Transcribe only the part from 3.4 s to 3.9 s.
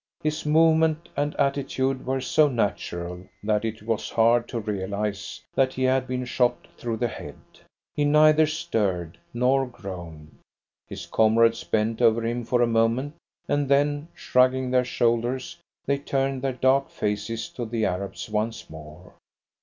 that it